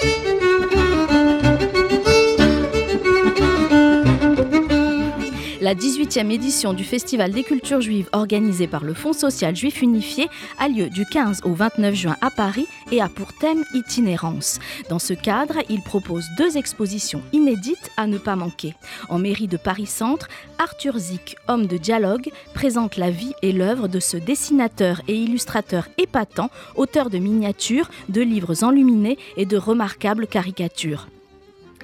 [0.00, 0.29] Thank you.
[5.70, 10.28] La 18e édition du Festival des cultures juives organisé par le Fonds social juif unifié
[10.58, 14.58] a lieu du 15 au 29 juin à Paris et a pour thème itinérance.
[14.88, 18.74] Dans ce cadre, il propose deux expositions inédites à ne pas manquer.
[19.08, 20.26] En mairie de Paris-Centre,
[20.58, 25.86] Arthur Zick, homme de dialogue, présente la vie et l'œuvre de ce dessinateur et illustrateur
[25.98, 31.06] épatant, auteur de miniatures, de livres enluminés et de remarquables caricatures.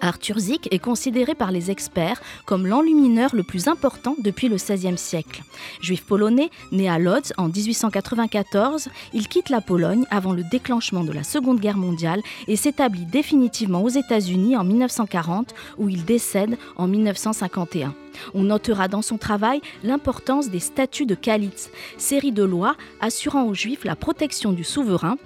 [0.00, 4.98] Arthur Zick est considéré par les experts comme l'enlumineur le plus important depuis le XVIe
[4.98, 5.42] siècle.
[5.80, 11.12] Juif polonais, né à Lodz en 1894, il quitte la Pologne avant le déclenchement de
[11.12, 16.86] la Seconde Guerre mondiale et s'établit définitivement aux États-Unis en 1940 où il décède en
[16.86, 17.94] 1951.
[18.34, 23.54] On notera dans son travail l'importance des statuts de Kalitz, série de lois assurant aux
[23.54, 25.16] Juifs la protection du souverain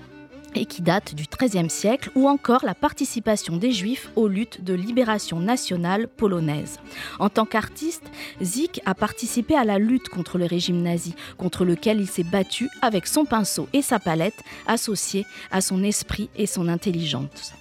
[0.54, 4.74] et qui date du XIIIe siècle, ou encore la participation des Juifs aux luttes de
[4.74, 6.78] libération nationale polonaise.
[7.19, 8.05] En tant qu'artiste,
[8.42, 12.69] Zik a participé à la lutte contre le régime nazi, contre lequel il s'est battu
[12.83, 17.55] avec son pinceau et sa palette, associés à son esprit et son intelligence.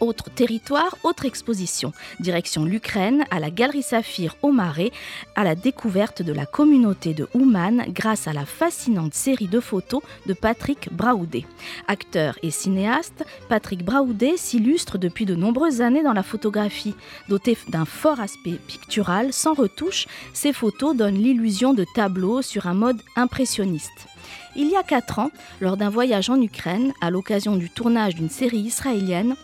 [0.00, 1.92] Autre territoire, autre exposition.
[2.20, 4.90] Direction l'Ukraine, à la Galerie Saphir au Marais,
[5.34, 10.02] à la découverte de la communauté de Ouman grâce à la fascinante série de photos
[10.26, 11.46] de Patrick Braoudet.
[11.88, 16.94] Acteur et cinéaste, Patrick Braoudet s'illustre depuis de nombreuses années dans la photographie.
[17.30, 22.74] Doté d'un fort aspect pictural, sans retouche, ses photos donnent l'illusion de tableaux sur un
[22.74, 24.08] mode impressionniste.
[24.58, 25.30] Il y a quatre ans,
[25.60, 29.36] lors d'un voyage en Ukraine, à l'occasion du tournage d'une série israélienne,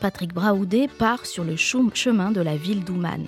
[0.00, 3.26] Patrick Braoudet part sur le chemin de la ville d'Ouman.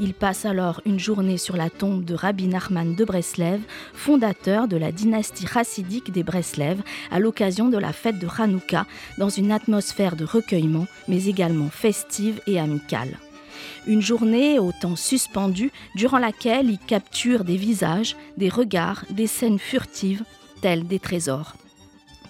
[0.00, 3.60] Il passe alors une journée sur la tombe de Rabbi Nachman de Breslev,
[3.92, 8.86] fondateur de la dynastie chassidique des Breslev, à l'occasion de la fête de Hanouka,
[9.18, 13.18] dans une atmosphère de recueillement, mais également festive et amicale.
[13.86, 19.58] Une journée au temps suspendu, durant laquelle il capture des visages, des regards, des scènes
[19.58, 20.24] furtives,
[20.62, 21.54] tels des trésors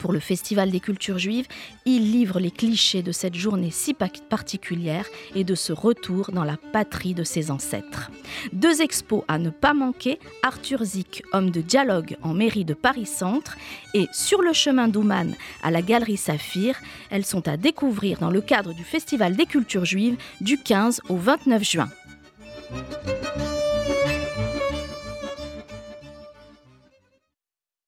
[0.04, 1.47] pour le Festival des cultures juives,
[1.87, 6.59] il livre les clichés de cette journée si particulière et de ce retour dans la
[6.75, 8.10] patrie de ses ancêtres.
[8.53, 13.56] Deux expos à ne pas manquer, Arthur Zick, homme de dialogue en mairie de Paris-Centre,
[13.94, 16.76] et Sur le chemin d'Ouman à la Galerie Saphir.
[17.09, 21.16] Elles sont à découvrir dans le cadre du Festival des cultures juives du 15 au
[21.16, 21.88] 29 juin.